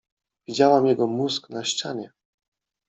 Widziałam 0.47 0.85
jego 0.87 1.07
mózg 1.07 1.49
na 1.49 1.63
ścianie. 1.63 2.11